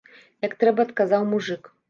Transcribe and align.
Як 0.45 0.55
трэба 0.63 0.87
адказаў 0.87 1.29
мужык. 1.37 1.73